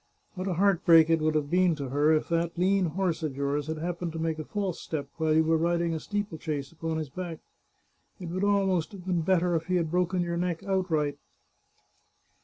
[0.33, 3.35] What a heart break it would have been to her if that lean horse of
[3.37, 6.71] yours had happened to make a false step while you were riding a steeple chase
[6.71, 7.37] upon his back!
[8.19, 11.19] It would almost have been better if he had broken your neck outright."